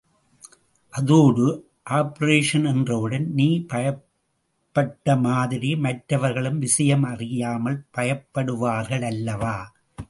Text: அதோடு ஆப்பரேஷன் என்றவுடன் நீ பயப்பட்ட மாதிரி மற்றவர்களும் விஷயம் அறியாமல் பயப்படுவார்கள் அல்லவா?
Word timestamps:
அதோடு 0.93 1.43
ஆப்பரேஷன் 1.89 2.65
என்றவுடன் 2.65 3.27
நீ 3.33 3.47
பயப்பட்ட 3.69 5.17
மாதிரி 5.21 5.75
மற்றவர்களும் 5.75 6.59
விஷயம் 6.59 7.03
அறியாமல் 7.03 7.79
பயப்படுவார்கள் 7.97 9.05
அல்லவா? 9.05 9.55